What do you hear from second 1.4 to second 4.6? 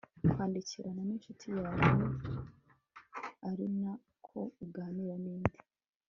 yawe ari na ko